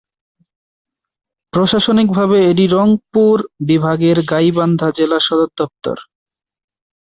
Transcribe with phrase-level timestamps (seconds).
[1.53, 3.35] প্রশাসনিকভাবে এটি রংপুর
[3.67, 5.97] বিভাগের গাইবান্ধা জেলার সদরদপ্তর।